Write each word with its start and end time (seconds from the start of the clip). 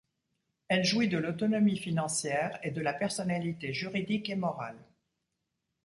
Elle 0.67 0.83
jouit 0.83 1.09
de 1.09 1.19
l’autonomie 1.19 1.77
financière 1.77 2.57
et 2.63 2.71
de 2.71 2.81
la 2.81 2.95
personnalité 2.95 3.71
juridique 3.71 4.31
et 4.31 4.35
morale. 4.35 4.83